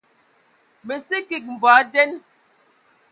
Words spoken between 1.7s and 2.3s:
nden.